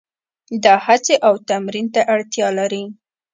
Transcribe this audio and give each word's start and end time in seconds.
دا 0.63 0.73
هڅې 0.85 1.15
او 1.27 1.33
تمرین 1.49 1.87
ته 1.93 2.01
اړتیا 2.13 2.47
لري. 2.59 2.83